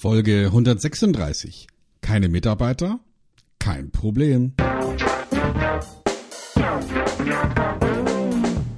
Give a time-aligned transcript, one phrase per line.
[0.00, 1.66] Folge 136.
[2.00, 3.00] Keine Mitarbeiter?
[3.58, 4.54] Kein Problem.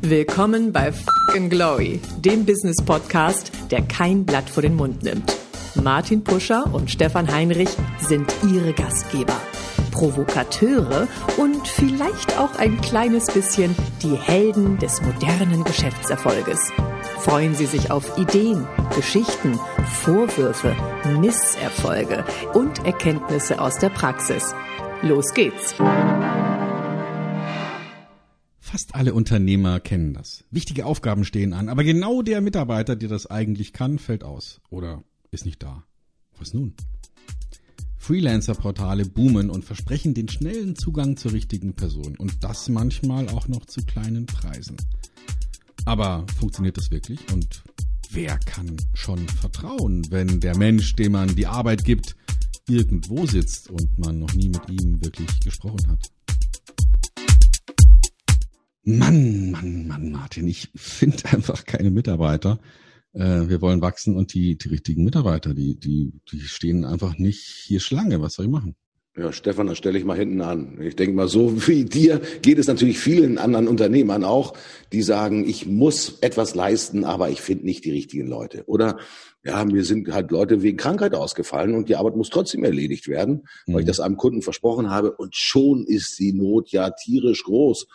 [0.00, 5.32] Willkommen bei Fucking Glory, dem Business Podcast, der kein Blatt vor den Mund nimmt.
[5.76, 7.70] Martin Puscher und Stefan Heinrich
[8.00, 9.40] sind ihre Gastgeber.
[9.92, 16.72] Provokateure und vielleicht auch ein kleines bisschen die Helden des modernen Geschäftserfolges.
[17.24, 18.66] Freuen Sie sich auf Ideen,
[18.96, 19.56] Geschichten,
[20.02, 20.74] Vorwürfe,
[21.20, 24.52] Misserfolge und Erkenntnisse aus der Praxis.
[25.02, 25.72] Los geht's!
[28.58, 30.42] Fast alle Unternehmer kennen das.
[30.50, 35.04] Wichtige Aufgaben stehen an, aber genau der Mitarbeiter, der das eigentlich kann, fällt aus oder
[35.30, 35.84] ist nicht da.
[36.40, 36.74] Was nun?
[37.98, 43.64] Freelancer-Portale boomen und versprechen den schnellen Zugang zur richtigen Person und das manchmal auch noch
[43.64, 44.76] zu kleinen Preisen.
[45.84, 47.20] Aber funktioniert das wirklich?
[47.32, 47.62] Und
[48.10, 52.16] wer kann schon vertrauen, wenn der Mensch, dem man die Arbeit gibt,
[52.68, 56.10] irgendwo sitzt und man noch nie mit ihm wirklich gesprochen hat?
[58.84, 62.60] Mann, Mann, Mann, Martin, ich finde einfach keine Mitarbeiter.
[63.12, 67.42] Äh, wir wollen wachsen und die, die richtigen Mitarbeiter, die, die, die stehen einfach nicht
[67.42, 68.20] hier Schlange.
[68.20, 68.76] Was soll ich machen?
[69.14, 70.80] Ja, Stefan, das stelle ich mal hinten an.
[70.80, 74.54] Ich denke mal, so wie dir geht es natürlich vielen anderen Unternehmern auch,
[74.92, 78.64] die sagen, ich muss etwas leisten, aber ich finde nicht die richtigen Leute.
[78.66, 78.98] Oder
[79.44, 83.42] ja, mir sind halt Leute wegen Krankheit ausgefallen und die Arbeit muss trotzdem erledigt werden,
[83.66, 83.88] weil ich mhm.
[83.88, 85.12] das einem Kunden versprochen habe.
[85.12, 87.86] Und schon ist die Not ja tierisch groß.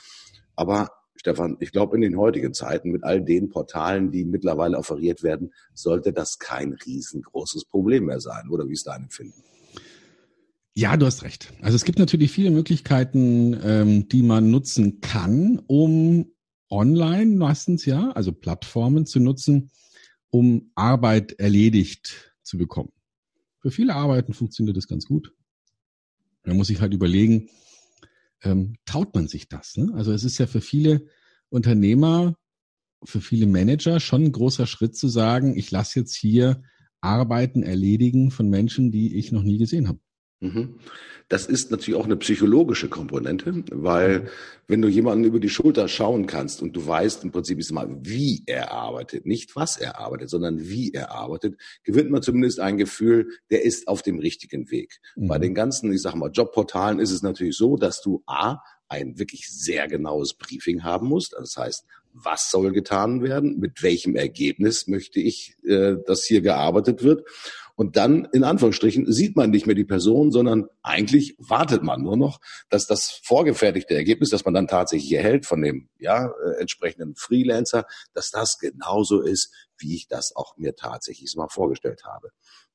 [0.55, 5.23] Aber Stefan, ich glaube, in den heutigen Zeiten mit all den Portalen, die mittlerweile offeriert
[5.23, 8.49] werden, sollte das kein riesengroßes Problem mehr sein.
[8.51, 9.41] Oder wie ist dein Empfinden?
[10.77, 11.51] Ja, du hast recht.
[11.63, 16.31] Also es gibt natürlich viele Möglichkeiten, ähm, die man nutzen kann, um
[16.69, 19.71] online meistens ja, also Plattformen zu nutzen,
[20.29, 22.91] um Arbeit erledigt zu bekommen.
[23.59, 25.33] Für viele Arbeiten funktioniert das ganz gut.
[26.43, 27.49] Man muss sich halt überlegen,
[28.43, 29.77] ähm, traut man sich das?
[29.77, 29.91] Ne?
[29.95, 31.07] Also es ist ja für viele
[31.49, 32.37] Unternehmer,
[33.03, 36.61] für viele Manager schon ein großer Schritt zu sagen, ich lasse jetzt hier
[37.01, 39.99] Arbeiten erledigen von Menschen, die ich noch nie gesehen habe.
[40.39, 40.75] Mhm.
[41.29, 44.29] Das ist natürlich auch eine psychologische Komponente, weil
[44.67, 47.89] wenn du jemanden über die Schulter schauen kannst und du weißt im Prinzip ist mal,
[48.01, 52.77] wie er arbeitet, nicht was er arbeitet, sondern wie er arbeitet, gewinnt man zumindest ein
[52.77, 54.99] Gefühl, der ist auf dem richtigen Weg.
[55.15, 55.27] Mhm.
[55.27, 58.59] Bei den ganzen, ich sag mal, Jobportalen ist es natürlich so, dass du A,
[58.89, 61.33] ein wirklich sehr genaues Briefing haben musst.
[61.33, 63.59] Das heißt, was soll getan werden?
[63.59, 67.25] Mit welchem Ergebnis möchte ich, äh, dass hier gearbeitet wird?
[67.77, 72.17] Und dann, in Anführungsstrichen, sieht man nicht mehr die Person, sondern eigentlich wartet man nur
[72.17, 72.39] noch,
[72.69, 77.85] dass das vorgefertigte Ergebnis, das man dann tatsächlich erhält von dem ja, äh, entsprechenden Freelancer,
[78.15, 82.31] dass das genauso ist, wie ich das auch mir tatsächlich mal vorgestellt habe.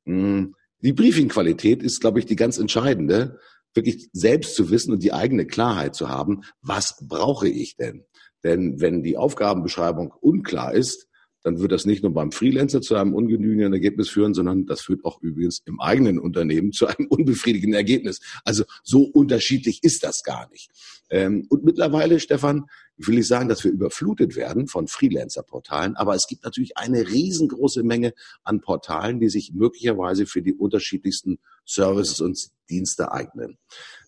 [0.06, 3.40] Hm, die Briefingqualität ist, glaube ich, die ganz entscheidende,
[3.74, 8.04] wirklich selbst zu wissen und die eigene Klarheit zu haben, was brauche ich denn?
[8.44, 11.08] Denn wenn die Aufgabenbeschreibung unklar ist,
[11.42, 15.04] dann wird das nicht nur beim Freelancer zu einem ungenügenden Ergebnis führen, sondern das führt
[15.04, 18.20] auch übrigens im eigenen Unternehmen zu einem unbefriedigenden Ergebnis.
[18.44, 20.70] Also so unterschiedlich ist das gar nicht.
[21.10, 22.66] Ähm, und mittlerweile, Stefan,
[22.96, 27.82] will ich sagen, dass wir überflutet werden von Freelancer-Portalen, aber es gibt natürlich eine riesengroße
[27.82, 28.14] Menge
[28.44, 32.38] an Portalen, die sich möglicherweise für die unterschiedlichsten Services und
[32.70, 33.58] Dienste eignen.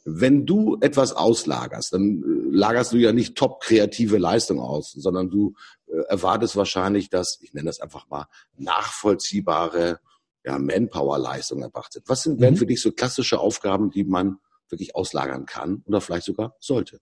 [0.05, 5.31] Wenn du etwas auslagerst, dann äh, lagerst du ja nicht top kreative Leistung aus, sondern
[5.31, 5.55] du
[5.87, 8.27] äh, erwartest wahrscheinlich, dass, ich nenne das einfach mal,
[8.57, 10.01] nachvollziehbare
[10.45, 12.09] ja, Manpower-Leistung erbracht sind.
[12.09, 12.43] Was sind, mhm.
[12.43, 14.37] wären für dich so klassische Aufgaben, die man
[14.69, 17.01] wirklich auslagern kann oder vielleicht sogar sollte?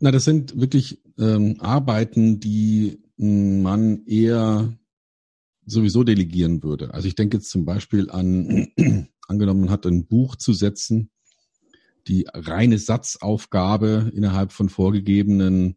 [0.00, 4.72] Na, das sind wirklich ähm, Arbeiten, die man eher
[5.66, 6.94] sowieso delegieren würde.
[6.94, 8.68] Also ich denke jetzt zum Beispiel an,
[9.28, 11.10] angenommen, man hat ein Buch zu setzen,
[12.08, 15.76] die reine Satzaufgabe innerhalb von vorgegebenen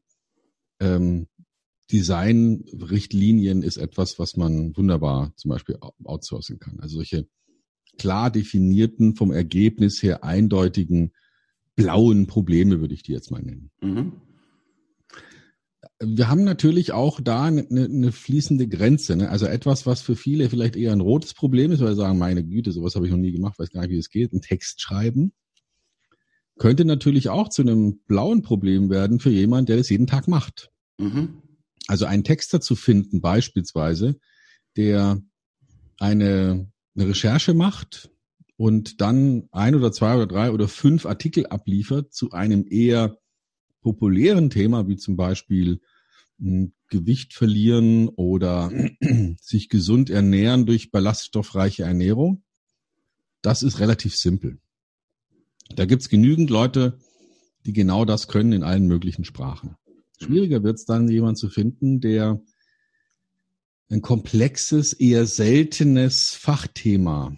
[0.80, 1.28] ähm,
[1.92, 6.80] Designrichtlinien ist etwas, was man wunderbar zum Beispiel outsourcen kann.
[6.80, 7.28] Also solche
[7.97, 11.12] klar definierten, vom Ergebnis her eindeutigen
[11.75, 13.72] blauen Probleme würde ich die jetzt mal nennen.
[13.81, 14.13] Mhm.
[16.00, 19.16] Wir haben natürlich auch da eine, eine fließende Grenze.
[19.18, 19.30] Ne?
[19.30, 22.44] Also etwas, was für viele vielleicht eher ein rotes Problem ist, weil sie sagen, meine
[22.44, 24.81] Güte, sowas habe ich noch nie gemacht, weiß gar nicht, wie es geht, einen Text
[24.81, 25.34] schreiben
[26.62, 30.69] könnte natürlich auch zu einem blauen Problem werden für jemanden, der das jeden Tag macht.
[31.00, 31.42] Mhm.
[31.88, 34.19] Also einen Texter zu finden, beispielsweise,
[34.78, 35.19] der
[35.98, 38.12] eine, eine Recherche macht
[38.58, 43.18] und dann ein oder zwei oder drei oder fünf Artikel abliefert zu einem eher
[43.81, 45.81] populären Thema, wie zum Beispiel
[46.38, 48.72] hm, Gewicht verlieren oder
[49.42, 52.44] sich gesund ernähren durch ballaststoffreiche Ernährung,
[53.42, 54.60] das ist relativ simpel.
[55.75, 56.98] Da gibt's genügend Leute,
[57.66, 59.75] die genau das können in allen möglichen Sprachen.
[60.19, 62.42] Schwieriger wird's dann, jemand zu finden, der
[63.90, 67.36] ein komplexes, eher seltenes Fachthema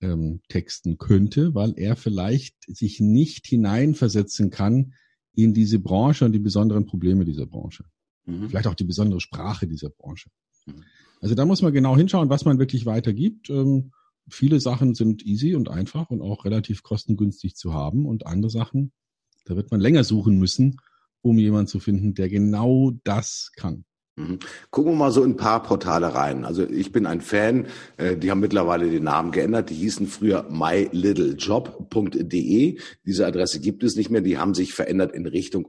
[0.00, 4.94] ähm, texten könnte, weil er vielleicht sich nicht hineinversetzen kann
[5.34, 7.84] in diese Branche und die besonderen Probleme dieser Branche.
[8.24, 8.48] Mhm.
[8.48, 10.30] Vielleicht auch die besondere Sprache dieser Branche.
[10.66, 10.84] Mhm.
[11.20, 13.50] Also da muss man genau hinschauen, was man wirklich weitergibt.
[13.50, 13.92] Ähm,
[14.28, 18.92] viele Sachen sind easy und einfach und auch relativ kostengünstig zu haben und andere Sachen,
[19.44, 20.76] da wird man länger suchen müssen,
[21.22, 23.84] um jemanden zu finden, der genau das kann.
[24.16, 24.38] Mhm.
[24.70, 26.44] Gucken wir mal so in ein paar Portale rein.
[26.44, 29.70] Also ich bin ein Fan, äh, die haben mittlerweile den Namen geändert.
[29.70, 32.78] Die hießen früher mylittlejob.de.
[33.06, 34.20] Diese Adresse gibt es nicht mehr.
[34.20, 35.68] Die haben sich verändert in Richtung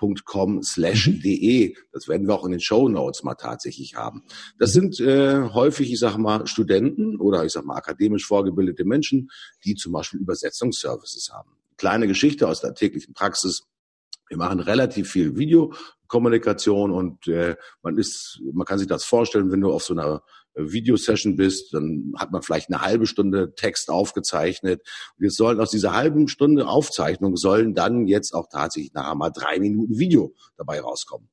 [0.00, 1.20] workgenius.com slash mhm.
[1.20, 1.76] de.
[1.92, 4.24] Das werden wir auch in den Show Notes mal tatsächlich haben.
[4.58, 9.30] Das sind äh, häufig, ich sage mal, Studenten oder ich sage mal akademisch vorgebildete Menschen,
[9.64, 11.50] die zum Beispiel Übersetzungsservices haben.
[11.76, 13.62] Kleine Geschichte aus der täglichen Praxis.
[14.28, 19.60] Wir machen relativ viel Videokommunikation und äh, man ist, man kann sich das vorstellen, wenn
[19.60, 20.22] du auf so einer
[20.54, 24.82] Videosession bist, dann hat man vielleicht eine halbe Stunde Text aufgezeichnet.
[25.18, 29.30] Und jetzt sollen aus dieser halben Stunde Aufzeichnung sollen dann jetzt auch tatsächlich nachher mal
[29.30, 31.28] drei Minuten Video dabei rauskommen.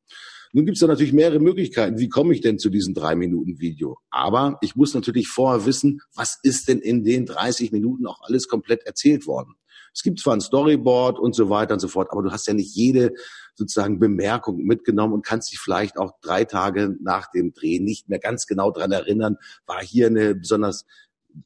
[0.53, 1.99] Nun gibt es da natürlich mehrere Möglichkeiten.
[1.99, 3.97] Wie komme ich denn zu diesen drei Minuten Video?
[4.09, 8.47] Aber ich muss natürlich vorher wissen, was ist denn in den 30 Minuten auch alles
[8.47, 9.55] komplett erzählt worden?
[9.93, 12.53] Es gibt zwar ein Storyboard und so weiter und so fort, aber du hast ja
[12.53, 13.13] nicht jede
[13.57, 18.19] sozusagen Bemerkung mitgenommen und kannst dich vielleicht auch drei Tage nach dem Dreh nicht mehr
[18.19, 20.85] ganz genau dran erinnern, war hier eine besonders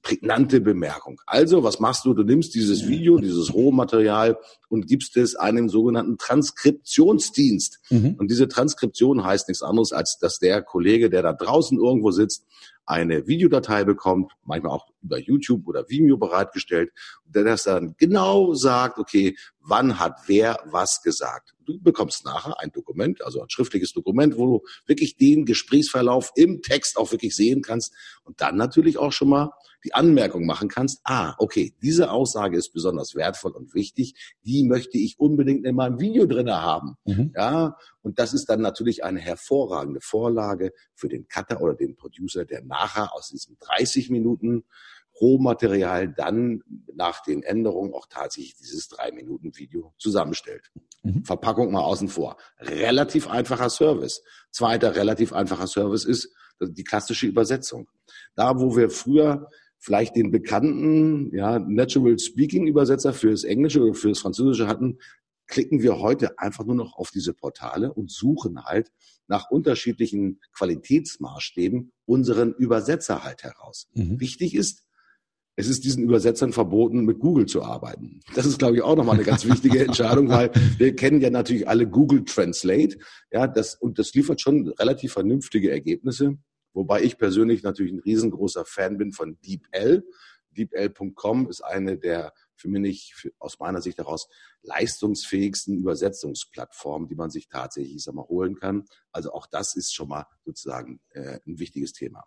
[0.02, 1.20] prägnante Bemerkung.
[1.26, 2.14] Also, was machst du?
[2.14, 4.38] Du nimmst dieses Video, dieses Rohmaterial
[4.70, 7.80] und gibst es einem sogenannten Transkriptionsdienst.
[7.90, 8.16] Mhm.
[8.18, 12.46] Und diese Transkription heißt nichts anderes, als dass der Kollege, der da draußen irgendwo sitzt,
[12.92, 16.92] eine Videodatei bekommt, manchmal auch über YouTube oder Vimeo bereitgestellt,
[17.26, 21.54] der das dann genau sagt, okay, wann hat wer was gesagt.
[21.66, 26.62] Du bekommst nachher ein Dokument, also ein schriftliches Dokument, wo du wirklich den Gesprächsverlauf im
[26.62, 27.94] Text auch wirklich sehen kannst
[28.24, 29.52] und dann natürlich auch schon mal
[29.84, 34.98] die Anmerkung machen kannst, ah, okay, diese Aussage ist besonders wertvoll und wichtig, die möchte
[34.98, 36.98] ich unbedingt in meinem Video drinne haben.
[37.06, 37.34] Mhm.
[37.36, 42.46] Ja, und das ist dann natürlich eine hervorragende Vorlage für den Cutter oder den Producer,
[42.46, 44.64] der nachher aus diesen 30 Minuten
[45.20, 46.64] Rohmaterial dann
[46.96, 50.72] nach den Änderungen auch tatsächlich dieses drei Minuten Video zusammenstellt.
[51.04, 51.26] Mhm.
[51.26, 52.38] Verpackung mal außen vor.
[52.60, 54.24] Relativ einfacher Service.
[54.52, 57.88] Zweiter relativ einfacher Service ist die klassische Übersetzung.
[58.36, 59.50] Da, wo wir früher
[59.82, 65.00] vielleicht den bekannten ja, Natural Speaking Übersetzer fürs Englische oder fürs Französische hatten,
[65.48, 68.92] klicken wir heute einfach nur noch auf diese Portale und suchen halt
[69.28, 73.88] nach unterschiedlichen Qualitätsmaßstäben unseren Übersetzer halt heraus.
[73.94, 74.20] Mhm.
[74.20, 74.86] Wichtig ist,
[75.56, 78.22] es ist diesen Übersetzern verboten, mit Google zu arbeiten.
[78.36, 81.68] Das ist, glaube ich, auch nochmal eine ganz wichtige Entscheidung, weil wir kennen ja natürlich
[81.68, 82.98] alle Google Translate.
[83.32, 86.38] Ja, das, und das liefert schon relativ vernünftige Ergebnisse.
[86.74, 90.04] Wobei ich persönlich natürlich ein riesengroßer Fan bin von DeepL.
[90.52, 94.28] DeepL.com ist eine der für mich für, aus meiner Sicht heraus
[94.62, 98.86] leistungsfähigsten Übersetzungsplattformen, die man sich tatsächlich ich sag mal, holen kann.
[99.12, 102.24] Also auch das ist schon mal sozusagen äh, ein wichtiges Thema.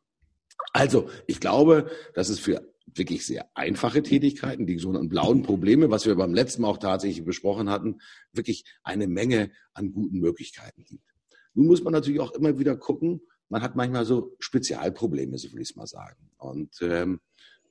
[0.72, 6.06] Also ich glaube, dass es für wirklich sehr einfache Tätigkeiten, die sogenannten blauen Probleme, was
[6.06, 8.00] wir beim letzten Mal auch tatsächlich besprochen hatten,
[8.32, 11.14] wirklich eine Menge an guten Möglichkeiten gibt.
[11.54, 15.60] Nun muss man natürlich auch immer wieder gucken, man hat manchmal so Spezialprobleme, so will
[15.60, 16.30] ich es mal sagen.
[16.38, 17.20] Und ähm,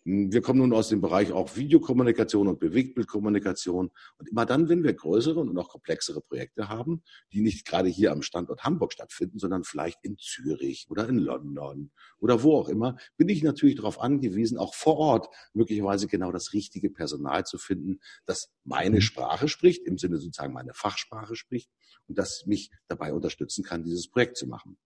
[0.06, 3.90] wir kommen nun aus dem Bereich auch Videokommunikation und Bewegtbildkommunikation.
[4.18, 8.12] Und immer dann, wenn wir größere und auch komplexere Projekte haben, die nicht gerade hier
[8.12, 12.98] am Standort Hamburg stattfinden, sondern vielleicht in Zürich oder in London oder wo auch immer,
[13.16, 18.00] bin ich natürlich darauf angewiesen, auch vor Ort möglicherweise genau das richtige Personal zu finden,
[18.26, 19.02] das meine mhm.
[19.02, 21.70] Sprache spricht, im Sinne sozusagen meine Fachsprache spricht
[22.08, 24.78] und das mich dabei unterstützen kann, dieses Projekt zu machen.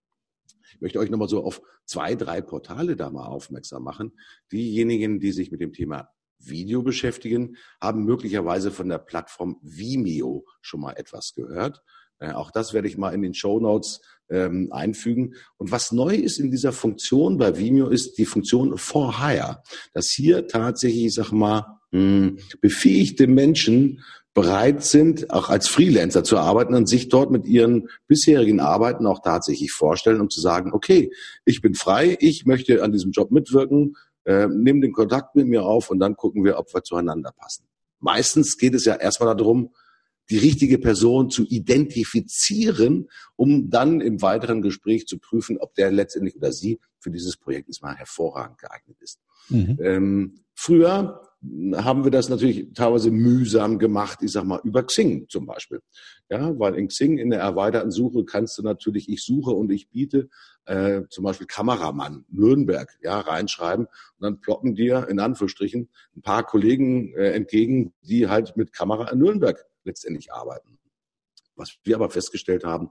[0.74, 4.14] Ich möchte euch nochmal so auf zwei, drei Portale da mal aufmerksam machen.
[4.52, 10.82] Diejenigen, die sich mit dem Thema Video beschäftigen, haben möglicherweise von der Plattform Vimeo schon
[10.82, 11.82] mal etwas gehört.
[12.20, 15.36] Äh, auch das werde ich mal in den Show Notes ähm, einfügen.
[15.58, 19.62] Und was neu ist in dieser Funktion bei Vimeo ist die Funktion For Hire,
[19.94, 24.04] dass hier tatsächlich, ich sag mal, hm, befähigte Menschen
[24.38, 29.24] bereit sind, auch als Freelancer zu arbeiten und sich dort mit ihren bisherigen Arbeiten auch
[29.24, 31.12] tatsächlich vorstellen, um zu sagen, okay,
[31.44, 35.66] ich bin frei, ich möchte an diesem Job mitwirken, äh, nimm den Kontakt mit mir
[35.66, 37.66] auf und dann gucken wir, ob wir zueinander passen.
[38.00, 39.72] Meistens geht es ja erstmal darum,
[40.30, 46.36] die richtige Person zu identifizieren, um dann im weiteren Gespräch zu prüfen, ob der letztendlich
[46.36, 49.20] oder sie für dieses Projekt erstmal hervorragend geeignet ist.
[49.50, 49.80] Mhm.
[49.82, 51.27] Ähm, Früher
[51.76, 55.82] haben wir das natürlich teilweise mühsam gemacht, ich sag mal, über Xing zum Beispiel.
[56.30, 59.90] Ja, weil in Xing in der erweiterten Suche kannst du natürlich, ich suche und ich
[59.90, 60.30] biete,
[60.66, 66.44] äh, zum Beispiel Kameramann Nürnberg, ja, reinschreiben und dann ploppen dir in Anführungsstrichen ein paar
[66.44, 70.80] Kollegen äh, entgegen, die halt mit Kamera in Nürnberg letztendlich arbeiten.
[71.56, 72.90] Was wir aber festgestellt haben,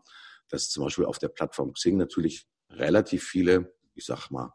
[0.49, 4.53] dass zum Beispiel auf der Plattform Xing natürlich relativ viele, ich sag mal,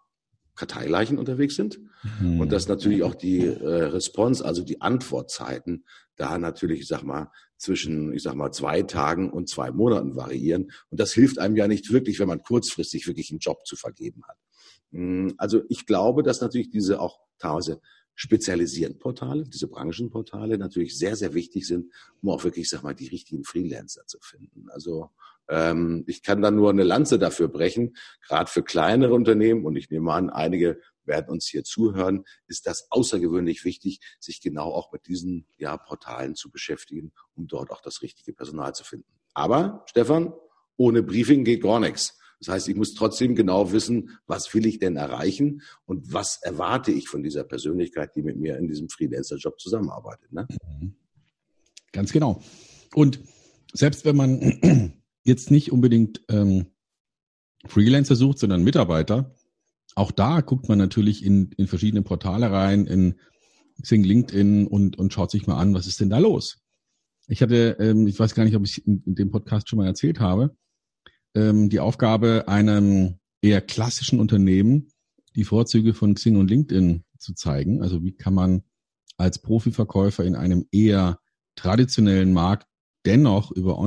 [0.56, 1.80] Karteileichen unterwegs sind
[2.20, 2.40] mhm.
[2.40, 7.32] und dass natürlich auch die äh, Response, also die Antwortzeiten, da natürlich, ich sag mal,
[7.58, 10.72] zwischen, ich sag mal, zwei Tagen und zwei Monaten variieren.
[10.90, 14.24] Und das hilft einem ja nicht wirklich, wenn man kurzfristig wirklich einen Job zu vergeben
[14.28, 14.38] hat.
[14.92, 17.82] Hm, also ich glaube, dass natürlich diese auch teilweise
[18.16, 21.92] spezialisierten Portale, diese Branchenportale natürlich sehr, sehr wichtig sind,
[22.22, 24.70] um auch wirklich, sag mal, die richtigen Freelancer zu finden.
[24.70, 25.10] Also
[26.08, 30.14] ich kann da nur eine Lanze dafür brechen, gerade für kleinere Unternehmen, und ich nehme
[30.14, 35.46] an, einige werden uns hier zuhören, ist das außergewöhnlich wichtig, sich genau auch mit diesen
[35.58, 39.08] ja, Portalen zu beschäftigen, um dort auch das richtige Personal zu finden.
[39.34, 40.34] Aber, Stefan,
[40.78, 42.18] ohne Briefing geht gar nichts.
[42.40, 46.92] Das heißt, ich muss trotzdem genau wissen, was will ich denn erreichen und was erwarte
[46.92, 50.32] ich von dieser Persönlichkeit, die mit mir in diesem Freelancer-Job zusammenarbeitet.
[50.32, 50.48] Ne?
[50.80, 50.96] Mhm.
[51.92, 52.42] Ganz genau.
[52.96, 53.20] Und
[53.74, 56.68] selbst wenn man jetzt nicht unbedingt ähm,
[57.66, 59.36] Freelancer sucht, sondern Mitarbeiter,
[59.96, 63.16] auch da guckt man natürlich in, in verschiedene Portale rein, in
[63.82, 66.60] Xing, LinkedIn und, und schaut sich mal an, was ist denn da los?
[67.28, 69.88] Ich hatte, ähm, ich weiß gar nicht, ob ich in, in dem Podcast schon mal
[69.88, 70.56] erzählt habe,
[71.36, 74.92] ähm, die Aufgabe, einem eher klassischen Unternehmen
[75.36, 77.82] die Vorzüge von Xing und LinkedIn zu zeigen.
[77.82, 78.64] Also wie kann man
[79.18, 81.20] als Profiverkäufer in einem eher
[81.56, 82.68] traditionellen Markt
[83.06, 83.78] dennoch über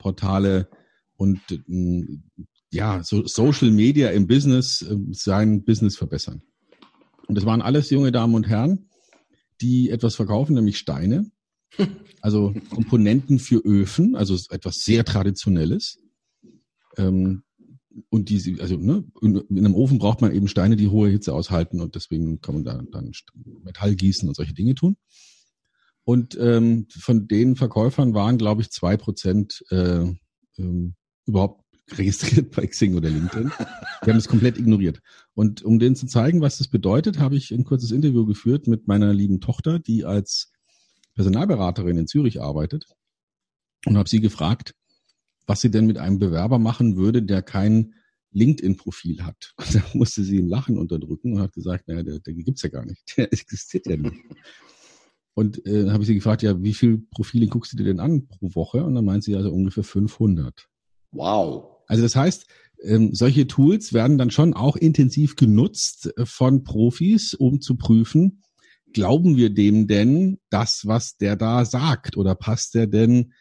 [0.00, 0.68] Online-Portale
[1.16, 2.24] und ähm,
[2.72, 6.42] ja, so Social Media im Business äh, sein Business verbessern.
[7.26, 8.88] Und das waren alles junge Damen und Herren,
[9.60, 11.30] die etwas verkaufen, nämlich Steine,
[12.20, 15.98] also Komponenten für Öfen, also etwas sehr Traditionelles.
[16.96, 17.42] Ähm,
[18.08, 21.34] und die, also ne, in, in, einem Ofen braucht man eben Steine, die hohe Hitze
[21.34, 23.10] aushalten und deswegen kann man da dann
[23.64, 24.96] Metall gießen und solche Dinge tun.
[26.10, 30.06] Und ähm, von den Verkäufern waren, glaube ich, zwei Prozent äh,
[30.58, 31.62] ähm, überhaupt
[31.92, 33.52] registriert bei Xing oder LinkedIn.
[34.04, 34.98] Die haben es komplett ignoriert.
[35.34, 38.88] Und um denen zu zeigen, was das bedeutet, habe ich ein kurzes Interview geführt mit
[38.88, 40.50] meiner lieben Tochter, die als
[41.14, 42.86] Personalberaterin in Zürich arbeitet
[43.86, 44.74] und habe sie gefragt,
[45.46, 47.94] was sie denn mit einem Bewerber machen würde, der kein
[48.32, 49.54] LinkedIn-Profil hat.
[49.58, 52.68] Und da musste sie ein Lachen unterdrücken und hat gesagt, naja, der, der gibt's ja
[52.68, 53.16] gar nicht.
[53.16, 54.16] Der existiert ja nicht.
[55.34, 58.26] Und äh, habe ich sie gefragt, ja, wie viele Profile guckst du dir denn an
[58.26, 58.84] pro Woche?
[58.84, 60.68] Und dann meint sie also ungefähr 500.
[61.12, 61.78] Wow.
[61.86, 62.46] Also das heißt,
[62.82, 68.42] ähm, solche Tools werden dann schon auch intensiv genutzt äh, von Profis, um zu prüfen,
[68.92, 73.32] glauben wir dem denn das, was der da sagt oder passt der denn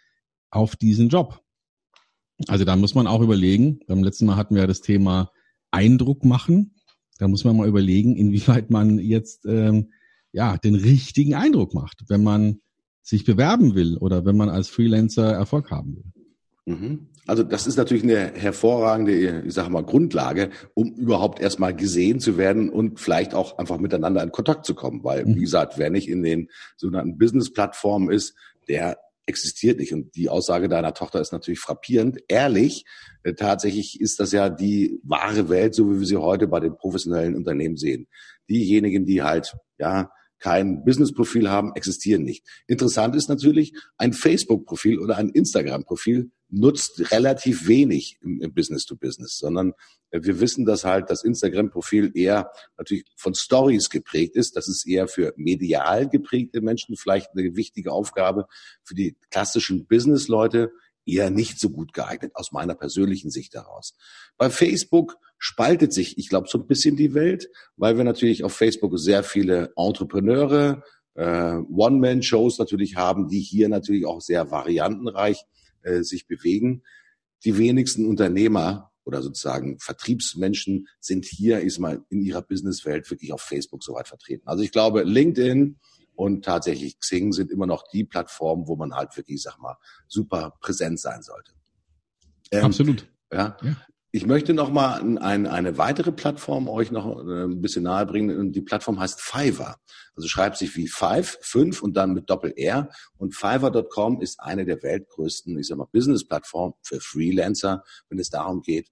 [0.52, 1.42] auf diesen Job?
[2.48, 5.32] Also da muss man auch überlegen, beim letzten Mal hatten wir ja das Thema
[5.72, 6.76] Eindruck machen.
[7.18, 9.92] Da muss man mal überlegen, inwieweit man jetzt ähm,
[10.32, 12.62] ja den richtigen Eindruck macht, wenn man
[13.02, 16.76] sich bewerben will oder wenn man als Freelancer Erfolg haben will.
[16.76, 17.08] Mhm.
[17.26, 22.38] Also das ist natürlich eine hervorragende, ich sage mal, Grundlage, um überhaupt erstmal gesehen zu
[22.38, 25.04] werden und vielleicht auch einfach miteinander in Kontakt zu kommen.
[25.04, 25.36] Weil, mhm.
[25.36, 28.36] wie gesagt, wer nicht in den sogenannten Business-Plattformen ist,
[28.68, 29.94] der existiert nicht.
[29.94, 32.20] Und die Aussage deiner Tochter ist natürlich frappierend.
[32.28, 32.86] Ehrlich,
[33.24, 36.76] äh, tatsächlich ist das ja die wahre Welt, so wie wir sie heute bei den
[36.76, 38.08] professionellen Unternehmen sehen.
[38.50, 42.46] Diejenigen, die halt, ja, kein Business-Profil haben, existieren nicht.
[42.68, 49.74] Interessant ist natürlich, ein Facebook-Profil oder ein Instagram-Profil nutzt relativ wenig im, im Business-to-Business, sondern
[50.12, 54.56] äh, wir wissen, dass halt das Instagram-Profil eher natürlich von Stories geprägt ist.
[54.56, 58.48] Das ist eher für medial geprägte Menschen vielleicht eine wichtige Aufgabe.
[58.84, 60.72] Für die klassischen Business-Leute
[61.06, 63.96] eher nicht so gut geeignet, aus meiner persönlichen Sicht heraus.
[64.38, 68.54] Bei Facebook spaltet sich, ich glaube, so ein bisschen die Welt, weil wir natürlich auf
[68.54, 70.84] Facebook sehr viele Entrepreneure,
[71.16, 75.46] äh, One-Man-Shows natürlich haben, die hier natürlich auch sehr variantenreich
[75.82, 76.84] äh, sich bewegen.
[77.46, 83.42] Die wenigsten Unternehmer oder sozusagen Vertriebsmenschen sind hier, ist mal in ihrer Businesswelt wirklich auf
[83.42, 84.48] Facebook soweit vertreten.
[84.48, 85.80] Also ich glaube, LinkedIn
[86.16, 89.78] und tatsächlich Xing sind immer noch die Plattformen, wo man halt wirklich, sag mal,
[90.08, 91.54] super präsent sein sollte.
[92.52, 93.08] Ähm, Absolut.
[93.32, 93.58] Ja.
[93.64, 93.78] ja.
[94.12, 98.38] Ich möchte noch mal ein, eine weitere Plattform euch noch äh, ein bisschen nahebringen.
[98.40, 99.78] Und die Plattform heißt Fiverr.
[100.16, 102.90] Also schreibt sich wie Five, fünf und dann mit Doppel R.
[103.18, 108.62] Und Fiverr.com ist eine der weltgrößten, ich sag mal, Business-Plattformen für Freelancer, wenn es darum
[108.62, 108.90] geht,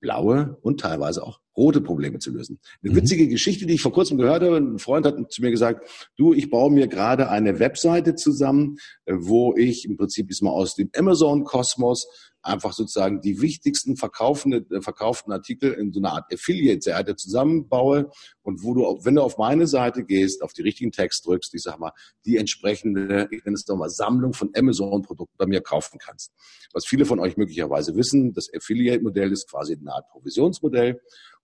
[0.00, 2.60] blaue und teilweise auch rote Probleme zu lösen.
[2.82, 2.96] Eine mhm.
[2.96, 4.56] witzige Geschichte, die ich vor kurzem gehört habe.
[4.56, 9.14] Ein Freund hat zu mir gesagt, du, ich baue mir gerade eine Webseite zusammen, äh,
[9.16, 12.06] wo ich im Prinzip diesmal aus dem Amazon-Kosmos
[12.42, 18.10] einfach sozusagen die wichtigsten verkaufende, äh, verkauften Artikel in so einer Art Affiliate-Seite zusammenbaue
[18.42, 21.62] und wo du, wenn du auf meine Seite gehst, auf die richtigen Text drückst, ich
[21.62, 21.92] sag mal,
[22.24, 26.32] die entsprechende, ich nenne es nochmal, Sammlung von Amazon-Produkten bei mir kaufen kannst.
[26.72, 31.00] Was viele von euch möglicherweise wissen, das Affiliate-Modell ist quasi eine Art Provisionsmodell.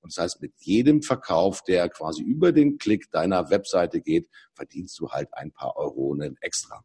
[0.06, 4.96] Und das heißt, mit jedem Verkauf, der quasi über den Klick deiner Webseite geht, verdienst
[5.00, 6.84] du halt ein paar Euronen extra.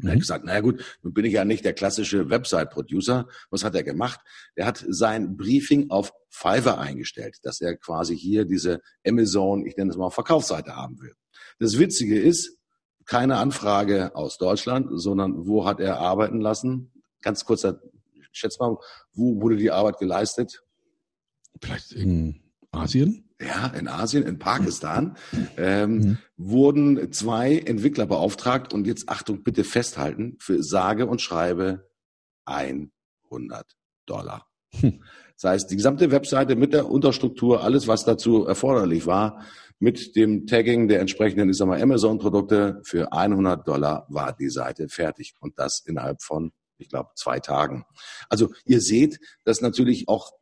[0.00, 0.20] Er hat mhm.
[0.20, 3.26] gesagt, naja gut, nun bin ich ja nicht der klassische Website-Producer.
[3.50, 4.20] Was hat er gemacht?
[4.54, 9.90] Er hat sein Briefing auf Fiverr eingestellt, dass er quasi hier diese Amazon, ich nenne
[9.90, 11.14] es mal, Verkaufsseite haben will.
[11.58, 12.56] Das Witzige ist,
[13.04, 16.92] keine Anfrage aus Deutschland, sondern wo hat er arbeiten lassen?
[17.20, 17.80] Ganz kurzer,
[18.30, 18.76] schätz mal,
[19.12, 20.62] wo wurde die Arbeit geleistet?
[21.60, 22.43] Vielleicht in
[22.74, 23.24] Asien?
[23.40, 25.16] Ja, in Asien, in Pakistan,
[25.56, 26.18] ähm, mhm.
[26.36, 31.90] wurden zwei Entwickler beauftragt und jetzt Achtung, bitte festhalten, für sage und schreibe
[32.44, 33.76] 100
[34.06, 34.46] Dollar.
[34.80, 35.02] Hm.
[35.34, 39.44] Das heißt, die gesamte Webseite mit der Unterstruktur, alles, was dazu erforderlich war,
[39.78, 44.88] mit dem Tagging der entsprechenden, ich sag mal, Amazon-Produkte für 100 Dollar war die Seite
[44.88, 47.84] fertig und das innerhalb von, ich glaube, zwei Tagen.
[48.28, 50.32] Also ihr seht, dass natürlich auch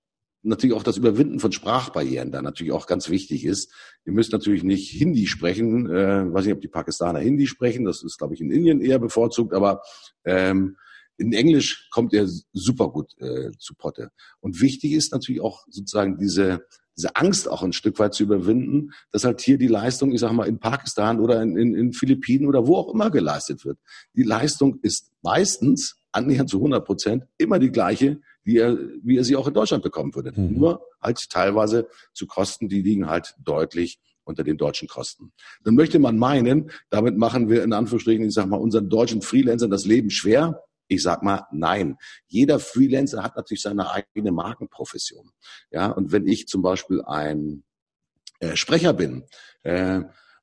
[0.43, 3.73] natürlich auch das Überwinden von Sprachbarrieren da natürlich auch ganz wichtig ist.
[4.05, 5.89] Ihr müsst natürlich nicht Hindi sprechen.
[5.89, 7.85] Äh, weiß nicht, ob die Pakistaner Hindi sprechen.
[7.85, 9.55] Das ist, glaube ich, in Indien eher bevorzugt.
[9.55, 9.83] Aber
[10.25, 10.77] ähm,
[11.17, 14.11] in Englisch kommt er super gut äh, zu Potte.
[14.41, 16.63] Und wichtig ist natürlich auch sozusagen diese
[16.97, 20.35] diese Angst auch ein Stück weit zu überwinden, dass halt hier die Leistung, ich sage
[20.35, 23.79] mal, in Pakistan oder in, in, in Philippinen oder wo auch immer geleistet wird.
[24.15, 29.25] Die Leistung ist meistens annähernd zu 100 Prozent immer die gleiche, wie er, wie er
[29.25, 30.33] sie auch in Deutschland bekommen würde.
[30.39, 30.59] Mhm.
[30.59, 35.33] Nur halt teilweise zu Kosten, die liegen halt deutlich unter den deutschen Kosten.
[35.65, 39.71] Dann möchte man meinen, damit machen wir in Anführungsstrichen, ich sag mal, unseren deutschen Freelancern
[39.71, 40.63] das Leben schwer.
[40.89, 41.97] Ich sag mal, nein.
[42.27, 45.31] Jeder Freelancer hat natürlich seine eigene Markenprofession.
[45.71, 47.65] Ja, und wenn ich zum Beispiel ein
[48.41, 49.25] äh, Sprecher bin,
[49.63, 50.03] äh,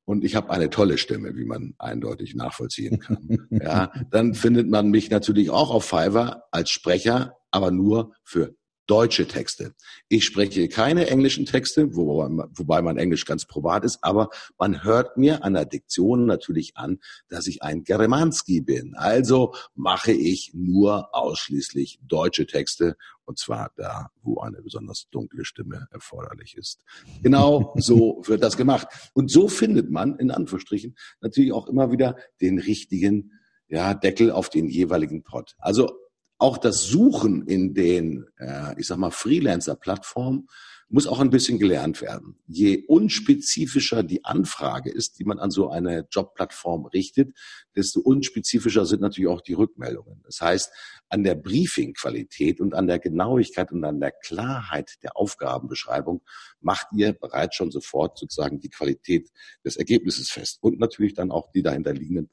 [0.09, 3.47] und ich habe eine tolle Stimme, wie man eindeutig nachvollziehen kann.
[3.51, 8.55] ja, dann findet man mich natürlich auch auf Fiverr als Sprecher, aber nur für
[8.89, 9.75] deutsche Texte.
[10.07, 15.15] Ich spreche keine englischen Texte, wobei, wobei mein Englisch ganz probat ist, aber man hört
[15.15, 18.95] mir an der Diktion natürlich an, dass ich ein Geremanski bin.
[18.95, 25.87] Also mache ich nur ausschließlich deutsche Texte und zwar da, wo eine besonders dunkle Stimme
[25.91, 26.83] erforderlich ist.
[27.21, 28.87] Genau so wird das gemacht.
[29.13, 33.33] Und so findet man in Anführungsstrichen natürlich auch immer wieder den richtigen
[33.67, 35.55] ja, Deckel auf den jeweiligen Pot.
[35.59, 35.91] Also
[36.39, 40.47] auch das Suchen in den, äh, ich sag mal, Freelancer-Plattformen
[40.91, 42.39] muss auch ein bisschen gelernt werden.
[42.47, 47.37] Je unspezifischer die Anfrage ist, die man an so eine Jobplattform richtet,
[47.75, 50.23] desto unspezifischer sind natürlich auch die Rückmeldungen.
[50.23, 50.71] Das heißt,
[51.09, 56.23] an der Briefing-Qualität und an der Genauigkeit und an der Klarheit der Aufgabenbeschreibung
[56.59, 59.29] macht ihr bereits schon sofort sozusagen die Qualität
[59.63, 62.29] des Ergebnisses fest und natürlich dann auch die dahinterliegenden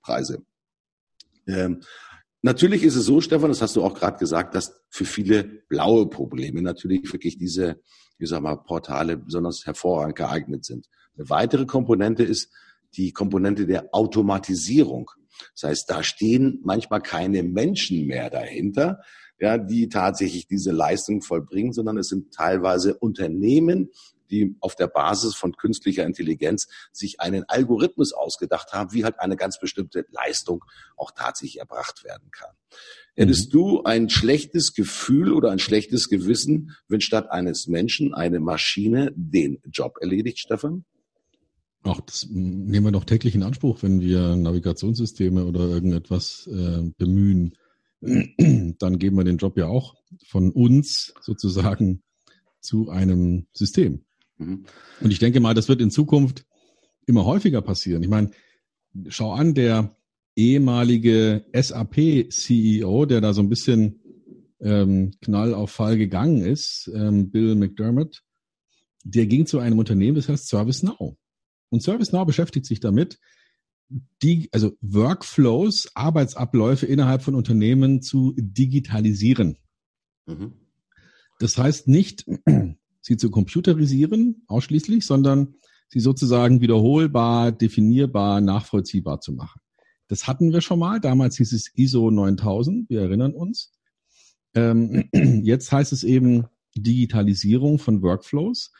[0.00, 0.44] Preise.
[1.48, 1.82] Ähm,
[2.46, 6.08] Natürlich ist es so, Stefan, das hast du auch gerade gesagt, dass für viele blaue
[6.08, 7.80] Probleme natürlich wirklich diese,
[8.20, 10.86] ich sag mal, Portale besonders hervorragend geeignet sind.
[11.16, 12.52] Eine weitere Komponente ist
[12.94, 15.10] die Komponente der Automatisierung.
[15.54, 19.00] Das heißt, da stehen manchmal keine Menschen mehr dahinter,
[19.40, 23.90] ja, die tatsächlich diese Leistung vollbringen, sondern es sind teilweise Unternehmen,
[24.30, 29.36] die auf der Basis von künstlicher Intelligenz sich einen Algorithmus ausgedacht haben, wie halt eine
[29.36, 30.64] ganz bestimmte Leistung
[30.96, 32.54] auch tatsächlich erbracht werden kann.
[33.14, 33.58] Hättest mhm.
[33.58, 39.60] du ein schlechtes Gefühl oder ein schlechtes Gewissen, wenn statt eines Menschen eine Maschine den
[39.70, 40.84] Job erledigt, Stefan?
[41.82, 47.56] Auch das nehmen wir doch täglich in Anspruch, wenn wir Navigationssysteme oder irgendetwas äh, bemühen.
[48.00, 49.94] Dann geben wir den Job ja auch
[50.26, 52.02] von uns sozusagen
[52.60, 54.05] zu einem System.
[54.38, 54.64] Mhm.
[55.00, 56.44] Und ich denke mal, das wird in Zukunft
[57.06, 58.02] immer häufiger passieren.
[58.02, 58.30] Ich meine,
[59.08, 59.96] schau an, der
[60.34, 64.00] ehemalige SAP-CEO, der da so ein bisschen
[64.60, 68.22] ähm, Knall auf Fall gegangen ist, ähm, Bill McDermott,
[69.04, 71.16] der ging zu einem Unternehmen, das heißt ServiceNow.
[71.70, 73.18] Und ServiceNow beschäftigt sich damit,
[74.22, 79.58] die, also Workflows, Arbeitsabläufe innerhalb von Unternehmen zu digitalisieren.
[80.26, 80.54] Mhm.
[81.38, 82.26] Das heißt nicht,
[83.06, 85.54] sie zu computerisieren ausschließlich, sondern
[85.88, 89.60] sie sozusagen wiederholbar, definierbar, nachvollziehbar zu machen.
[90.08, 90.98] Das hatten wir schon mal.
[91.00, 92.90] Damals hieß es ISO 9000.
[92.90, 93.72] Wir erinnern uns.
[94.54, 95.08] Ähm,
[95.44, 98.72] jetzt heißt es eben Digitalisierung von Workflows.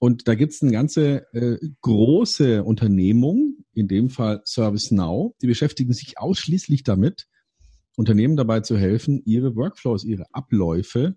[0.00, 5.92] Und da gibt es eine ganze äh, große Unternehmung, in dem Fall ServiceNow, die beschäftigen
[5.92, 7.28] sich ausschließlich damit,
[7.96, 11.16] Unternehmen dabei zu helfen, ihre Workflows, ihre Abläufe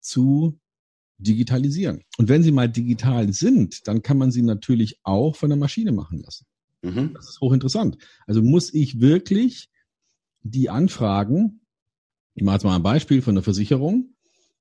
[0.00, 0.58] zu
[1.18, 2.02] digitalisieren.
[2.18, 5.92] Und wenn sie mal digital sind, dann kann man sie natürlich auch von der Maschine
[5.92, 6.46] machen lassen.
[6.82, 7.12] Mhm.
[7.14, 7.98] Das ist hochinteressant.
[8.26, 9.70] Also muss ich wirklich
[10.42, 11.60] die Anfragen,
[12.34, 14.14] ich mache jetzt mal ein Beispiel von der Versicherung,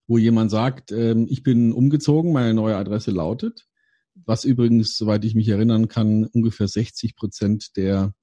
[0.07, 3.67] wo jemand sagt, ähm, ich bin umgezogen, meine neue Adresse lautet,
[4.13, 8.13] was übrigens, soweit ich mich erinnern kann, ungefähr 60 Prozent der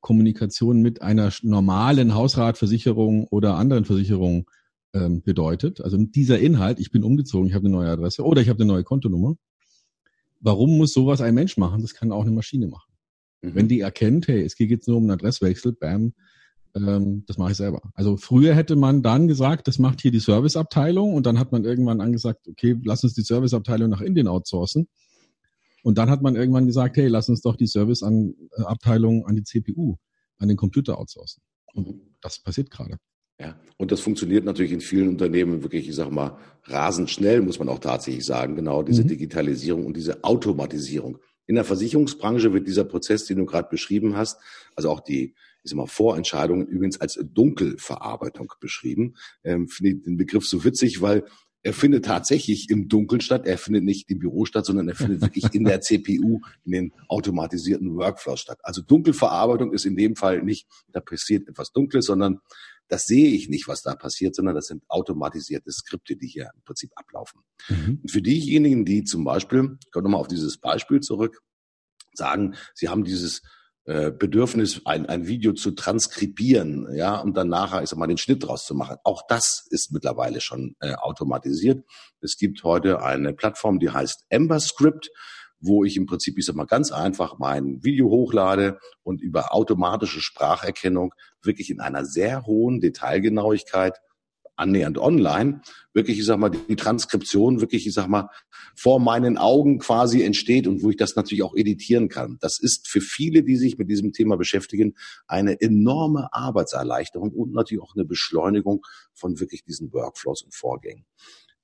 [0.00, 4.50] Kommunikation mit einer normalen Hausratversicherung oder anderen Versicherung
[4.94, 5.80] ähm, bedeutet.
[5.80, 8.72] Also dieser Inhalt, ich bin umgezogen, ich habe eine neue Adresse oder ich habe eine
[8.72, 9.36] neue Kontonummer.
[10.40, 11.82] Warum muss sowas ein Mensch machen?
[11.82, 12.92] Das kann auch eine Maschine machen.
[13.42, 13.54] Mhm.
[13.54, 16.14] Wenn die erkennt, hey, es geht jetzt nur um einen Adresswechsel, bam,
[16.74, 17.80] ähm, das mache ich selber.
[17.94, 21.64] Also früher hätte man dann gesagt, das macht hier die Serviceabteilung und dann hat man
[21.64, 24.88] irgendwann angesagt, okay, lass uns die Serviceabteilung nach Indien outsourcen.
[25.82, 29.96] Und dann hat man irgendwann gesagt, hey, lass uns doch die Serviceabteilung an die CPU,
[30.38, 31.42] an den Computer outsourcen.
[31.74, 32.98] Und das passiert gerade.
[33.42, 37.58] Ja, und das funktioniert natürlich in vielen Unternehmen wirklich, ich sag mal, rasend schnell, muss
[37.58, 39.08] man auch tatsächlich sagen, genau diese mhm.
[39.08, 41.18] Digitalisierung und diese Automatisierung.
[41.46, 44.38] In der Versicherungsbranche wird dieser Prozess, den du gerade beschrieben hast,
[44.76, 49.14] also auch die ich sag mal, Vorentscheidungen übrigens als Dunkelverarbeitung beschrieben.
[49.44, 51.24] Ähm, Finde ich den Begriff so witzig, weil
[51.64, 53.46] er findet tatsächlich im Dunkeln statt.
[53.46, 56.92] Er findet nicht im Büro statt, sondern er findet wirklich in der CPU, in den
[57.06, 58.58] automatisierten Workflows statt.
[58.64, 62.40] Also Dunkelverarbeitung ist in dem Fall nicht, da passiert etwas Dunkles, sondern
[62.92, 66.62] das sehe ich nicht, was da passiert, sondern das sind automatisierte Skripte, die hier im
[66.62, 67.40] Prinzip ablaufen.
[67.70, 68.00] Mhm.
[68.02, 71.40] Und für diejenigen, die zum Beispiel, ich komme nochmal auf dieses Beispiel zurück,
[72.12, 73.40] sagen, sie haben dieses
[73.86, 78.18] äh, Bedürfnis, ein, ein Video zu transkribieren, ja, und dann nachher, ich sag mal, den
[78.18, 78.98] Schnitt draus zu machen.
[79.04, 81.86] Auch das ist mittlerweile schon äh, automatisiert.
[82.20, 85.08] Es gibt heute eine Plattform, die heißt Ember Script,
[85.62, 90.20] wo ich im Prinzip, ich sag mal, ganz einfach mein Video hochlade und über automatische
[90.20, 93.98] Spracherkennung wirklich in einer sehr hohen Detailgenauigkeit
[94.56, 95.62] annähernd online,
[95.94, 98.28] wirklich, ich sag mal, die Transkription wirklich, ich sag mal,
[98.76, 102.38] vor meinen Augen quasi entsteht und wo ich das natürlich auch editieren kann.
[102.40, 104.94] Das ist für viele, die sich mit diesem Thema beschäftigen,
[105.26, 111.04] eine enorme Arbeitserleichterung und natürlich auch eine Beschleunigung von wirklich diesen Workflows und Vorgängen.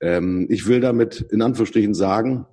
[0.01, 2.47] Ähm, ich will damit in Anführungsstrichen sagen,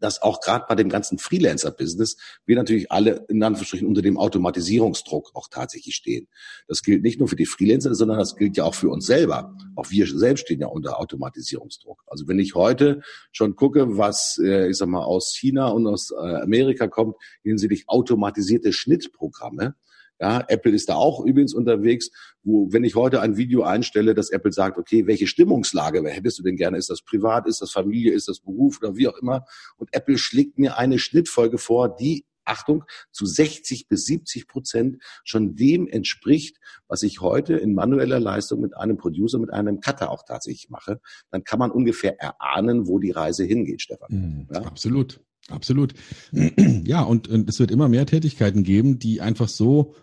[0.00, 5.30] dass auch gerade bei dem ganzen Freelancer-Business wir natürlich alle in Anführungsstrichen unter dem Automatisierungsdruck
[5.34, 6.28] auch tatsächlich stehen.
[6.68, 9.56] Das gilt nicht nur für die Freelancer, sondern das gilt ja auch für uns selber.
[9.74, 12.02] Auch wir selbst stehen ja unter Automatisierungsdruck.
[12.06, 16.10] Also wenn ich heute schon gucke, was äh, ich sag mal aus China und aus
[16.10, 19.74] äh, Amerika kommt hinsichtlich automatisierte Schnittprogramme,
[20.20, 22.10] ja, Apple ist da auch übrigens unterwegs,
[22.42, 26.42] wo, wenn ich heute ein Video einstelle, dass Apple sagt, okay, welche Stimmungslage hättest du
[26.42, 26.78] denn gerne?
[26.78, 27.46] Ist das privat?
[27.46, 28.12] Ist das Familie?
[28.12, 29.44] Ist das Beruf oder wie auch immer?
[29.76, 35.56] Und Apple schlägt mir eine Schnittfolge vor, die Achtung, zu 60 bis 70 Prozent schon
[35.56, 40.22] dem entspricht, was ich heute in manueller Leistung mit einem Producer, mit einem Cutter auch
[40.26, 41.00] tatsächlich mache,
[41.30, 44.08] dann kann man ungefähr erahnen, wo die Reise hingeht, Stefan.
[44.10, 44.62] Mhm, ja?
[44.62, 45.20] Absolut.
[45.48, 45.94] Absolut.
[46.86, 49.94] Ja, und, und es wird immer mehr Tätigkeiten geben, die einfach so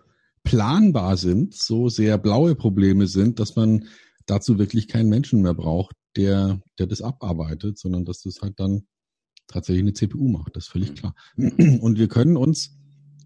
[0.43, 3.85] planbar sind, so sehr blaue Probleme sind, dass man
[4.25, 8.83] dazu wirklich keinen Menschen mehr braucht, der, der das abarbeitet, sondern dass das halt dann
[9.47, 10.55] tatsächlich eine CPU macht.
[10.55, 11.15] Das ist völlig klar.
[11.35, 12.77] Und wir können uns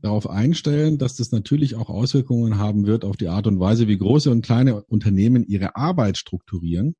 [0.01, 3.97] darauf einstellen, dass das natürlich auch Auswirkungen haben wird auf die Art und Weise, wie
[3.97, 6.95] große und kleine Unternehmen ihre Arbeit strukturieren.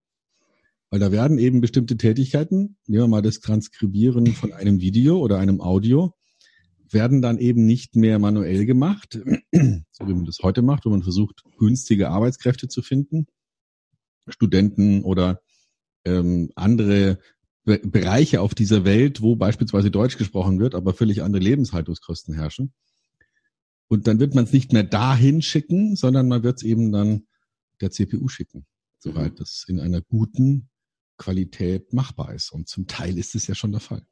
[0.90, 5.38] Weil da werden eben bestimmte Tätigkeiten, nehmen wir mal das Transkribieren von einem Video oder
[5.38, 6.14] einem Audio,
[6.90, 9.14] werden dann eben nicht mehr manuell gemacht,
[9.52, 13.28] so wie man das heute macht, wo man versucht, günstige Arbeitskräfte zu finden,
[14.28, 15.42] Studenten oder
[16.06, 17.20] ähm, andere
[17.64, 22.74] Be Bereiche auf dieser Welt, wo beispielsweise Deutsch gesprochen wird, aber völlig andere Lebenshaltungskosten herrschen.
[23.90, 27.28] Und dann wird man es nicht mehr dahin schicken, sondern man wird es eben dann
[27.82, 28.66] der CPU schicken,
[29.00, 29.38] soweit mhm.
[29.38, 30.70] das in einer guten
[31.18, 32.52] Qualität machbar ist.
[32.52, 34.06] Und zum Teil ist es ja schon der Fall.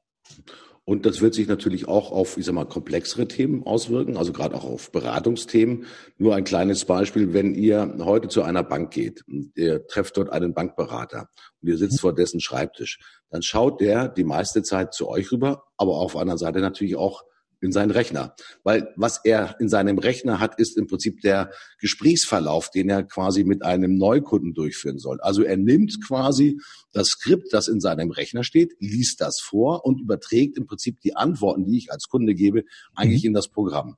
[0.88, 4.56] Und das wird sich natürlich auch auf, ich sag mal, komplexere Themen auswirken, also gerade
[4.56, 5.86] auch auf Beratungsthemen.
[6.20, 9.24] Nur ein kleines Beispiel, wenn ihr heute zu einer Bank geht,
[9.56, 13.00] ihr trefft dort einen Bankberater und ihr sitzt vor dessen Schreibtisch,
[13.32, 16.96] dann schaut der die meiste Zeit zu euch rüber, aber auf der anderen Seite natürlich
[16.96, 17.24] auch
[17.62, 18.36] in seinen Rechner.
[18.64, 23.44] Weil was er in seinem Rechner hat, ist im Prinzip der Gesprächsverlauf, den er quasi
[23.44, 25.20] mit einem Neukunden durchführen soll.
[25.22, 26.60] Also er nimmt quasi
[26.92, 31.16] das Skript, das in seinem Rechner steht, liest das vor und überträgt im Prinzip die
[31.16, 32.64] Antworten, die ich als Kunde gebe,
[32.96, 33.30] eigentlich mhm.
[33.30, 33.98] in das Programm.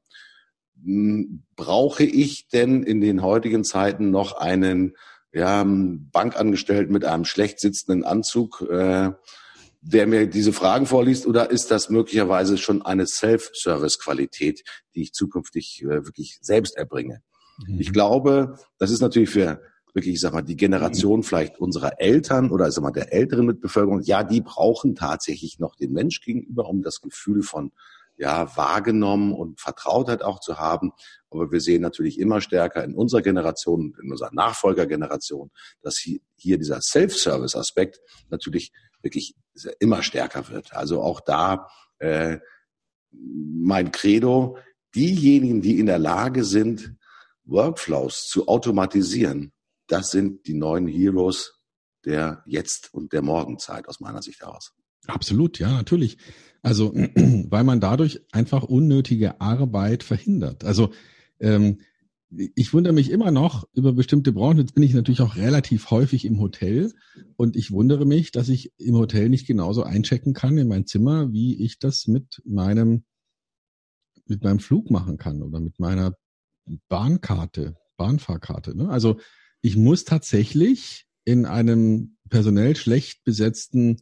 [0.84, 4.96] Hm, brauche ich denn in den heutigen Zeiten noch einen
[5.34, 9.12] ja, Bankangestellten mit einem schlecht sitzenden Anzug, äh,
[9.88, 14.64] der mir diese Fragen vorliest, oder ist das möglicherweise schon eine Self-Service-Qualität,
[14.96, 17.22] die ich zukünftig äh, wirklich selbst erbringe?
[17.66, 17.80] Mhm.
[17.80, 19.62] Ich glaube, das ist natürlich für
[19.94, 23.46] wirklich, ich sag mal, die Generation vielleicht unserer Eltern oder ich sag mal der älteren
[23.46, 27.72] Mitbevölkerung, ja, die brauchen tatsächlich noch den Mensch gegenüber, um das Gefühl von
[28.18, 30.92] ja, wahrgenommen und Vertrautheit auch zu haben.
[31.30, 36.58] Aber wir sehen natürlich immer stärker in unserer Generation, in unserer Nachfolgergeneration, dass hier, hier
[36.58, 38.72] dieser Self-Service-Aspekt natürlich
[39.02, 39.36] wirklich
[39.80, 40.74] immer stärker wird.
[40.74, 42.40] Also auch da äh,
[43.12, 44.58] mein Credo,
[44.96, 46.96] diejenigen, die in der Lage sind,
[47.46, 49.54] Workflows zu automatisieren,
[49.88, 51.54] das sind die neuen Heroes
[52.06, 54.74] der Jetzt- und der Morgenzeit aus meiner Sicht heraus.
[55.08, 56.18] Absolut, ja, natürlich.
[56.62, 56.94] Also,
[57.50, 60.64] weil man dadurch einfach unnötige Arbeit verhindert.
[60.64, 60.92] Also,
[61.40, 61.80] ähm,
[62.30, 64.60] ich wundere mich immer noch über bestimmte Branchen.
[64.60, 66.94] Jetzt bin ich natürlich auch relativ häufig im Hotel
[67.38, 71.32] und ich wundere mich, dass ich im Hotel nicht genauso einchecken kann in mein Zimmer,
[71.32, 73.06] wie ich das mit meinem,
[74.26, 76.16] mit meinem Flug machen kann oder mit meiner
[76.90, 78.76] Bahnkarte, Bahnfahrkarte.
[78.76, 78.90] Ne?
[78.90, 79.20] Also
[79.62, 83.98] ich muss tatsächlich in einem personell schlecht besetzten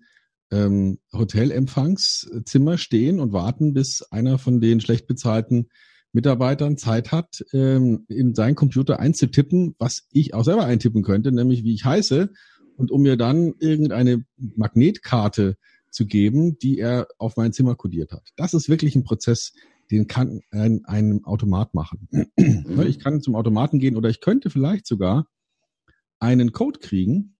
[0.51, 5.69] ähm, Hotelempfangszimmer stehen und warten, bis einer von den schlecht bezahlten
[6.15, 11.63] Mitarbeitern Zeit hat, ähm, in seinen Computer einzutippen, was ich auch selber eintippen könnte, nämlich
[11.63, 12.31] wie ich heiße,
[12.77, 15.57] und um mir dann irgendeine Magnetkarte
[15.91, 18.31] zu geben, die er auf mein Zimmer kodiert hat.
[18.37, 19.53] Das ist wirklich ein Prozess,
[19.91, 22.07] den kann ein, ein Automat machen.
[22.11, 22.81] Mhm.
[22.87, 25.27] Ich kann zum Automaten gehen oder ich könnte vielleicht sogar
[26.19, 27.35] einen Code kriegen,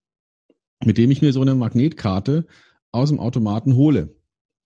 [0.84, 2.46] mit dem ich mir so eine Magnetkarte
[2.92, 4.16] aus dem Automaten hole.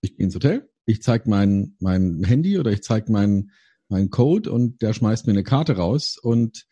[0.01, 3.11] Ich gehe ins Hotel, ich zeige mein, mein Handy oder ich zeige
[3.89, 6.65] meinen mein Code und der schmeißt mir eine Karte raus und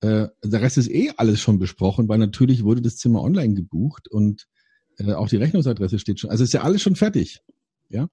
[0.00, 4.08] äh, der Rest ist eh alles schon besprochen, weil natürlich wurde das Zimmer online gebucht
[4.08, 4.46] und
[4.98, 6.30] äh, auch die Rechnungsadresse steht schon.
[6.30, 7.40] Also ist ja alles schon fertig.
[7.88, 8.08] Ja,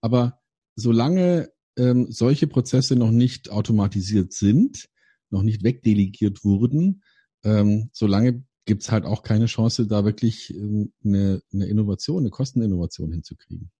[0.00, 0.40] aber
[0.76, 4.88] solange ähm, solche Prozesse noch nicht automatisiert sind,
[5.30, 7.02] noch nicht wegdelegiert wurden,
[7.42, 13.12] ähm, solange gibt's halt auch keine Chance, da wirklich ähm, eine, eine Innovation, eine Kosteninnovation
[13.12, 13.70] hinzukriegen.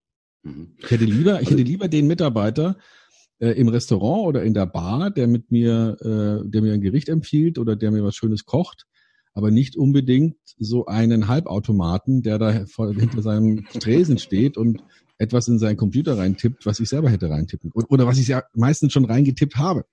[0.43, 0.75] Mhm.
[0.79, 2.77] Ich hätte lieber, ich hätte lieber den Mitarbeiter
[3.45, 7.11] äh, im Restaurant oder in der Bar, der mit mir, äh, der mir ein Gericht
[7.11, 8.87] empfiehlt oder der mir was Schönes kocht,
[9.35, 14.83] aber nicht unbedingt so einen Halbautomaten, der da vor, hinter seinem Tresen steht und
[15.19, 18.93] etwas in seinen Computer reintippt, was ich selber hätte reintippen oder was ich ja meistens
[18.93, 19.85] schon reingetippt habe.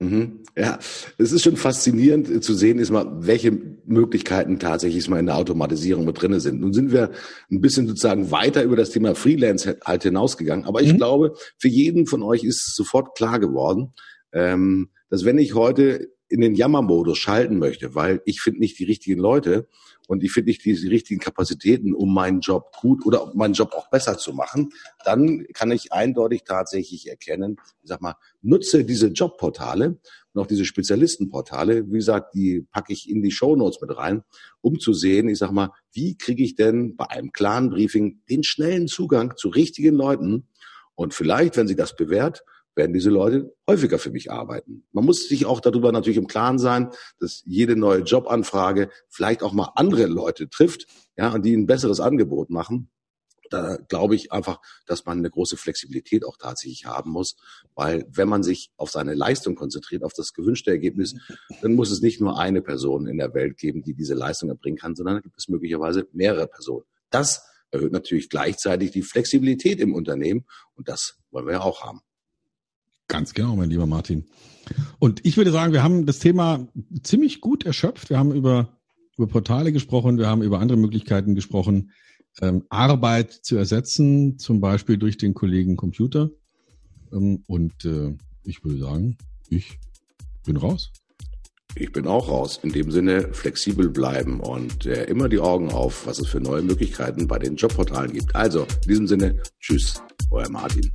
[0.00, 0.40] Mhm.
[0.56, 0.78] Ja,
[1.18, 5.36] es ist schon faszinierend äh, zu sehen, ist mal, welche Möglichkeiten tatsächlich mal in der
[5.36, 6.60] Automatisierung mit drinne sind.
[6.60, 7.10] Nun sind wir
[7.50, 10.98] ein bisschen sozusagen weiter über das Thema Freelance halt hinausgegangen, aber ich mhm.
[10.98, 13.94] glaube, für jeden von euch ist sofort klar geworden,
[14.32, 18.84] ähm, dass wenn ich heute in den Jammermodus schalten möchte, weil ich finde nicht die
[18.84, 19.68] richtigen Leute
[20.08, 23.90] und ich finde nicht die richtigen Kapazitäten, um meinen Job gut oder meinen Job auch
[23.90, 24.70] besser zu machen,
[25.04, 29.98] dann kann ich eindeutig tatsächlich erkennen, ich sag mal, nutze diese Jobportale
[30.32, 34.22] und auch diese Spezialistenportale, wie gesagt, die packe ich in die Show Notes mit rein,
[34.60, 38.42] um zu sehen, ich sag mal, wie kriege ich denn bei einem klaren Briefing den
[38.42, 40.48] schnellen Zugang zu richtigen Leuten?
[40.96, 44.86] Und vielleicht, wenn sie das bewährt, werden diese Leute häufiger für mich arbeiten.
[44.92, 49.52] Man muss sich auch darüber natürlich im Klaren sein, dass jede neue Jobanfrage vielleicht auch
[49.52, 52.90] mal andere Leute trifft, ja, und die ein besseres Angebot machen.
[53.50, 57.36] Da glaube ich einfach, dass man eine große Flexibilität auch tatsächlich haben muss,
[57.74, 61.14] weil wenn man sich auf seine Leistung konzentriert, auf das gewünschte Ergebnis,
[61.60, 64.78] dann muss es nicht nur eine Person in der Welt geben, die diese Leistung erbringen
[64.78, 66.86] kann, sondern gibt es möglicherweise mehrere Personen.
[67.10, 72.00] Das erhöht natürlich gleichzeitig die Flexibilität im Unternehmen und das wollen wir ja auch haben.
[73.08, 74.24] Ganz genau, mein lieber Martin.
[74.98, 76.66] Und ich würde sagen, wir haben das Thema
[77.02, 78.10] ziemlich gut erschöpft.
[78.10, 78.78] Wir haben über,
[79.16, 81.90] über Portale gesprochen, wir haben über andere Möglichkeiten gesprochen,
[82.40, 86.30] ähm, Arbeit zu ersetzen, zum Beispiel durch den Kollegen Computer.
[87.12, 89.78] Ähm, und äh, ich würde sagen, ich
[90.44, 90.92] bin raus.
[91.76, 92.60] Ich bin auch raus.
[92.62, 96.62] In dem Sinne flexibel bleiben und äh, immer die Augen auf, was es für neue
[96.62, 98.34] Möglichkeiten bei den Jobportalen gibt.
[98.34, 100.90] Also, in diesem Sinne, tschüss, euer Martin.